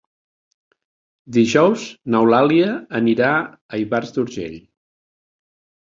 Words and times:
Dijous 1.37 1.85
n'Eulàlia 2.15 2.73
anirà 3.03 3.31
a 3.43 3.85
Ivars 3.87 4.19
d'Urgell. 4.21 4.61